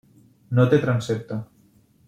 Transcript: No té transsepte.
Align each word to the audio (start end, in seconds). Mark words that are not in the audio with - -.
No 0.59 0.65
té 0.71 0.79
transsepte. 0.85 1.41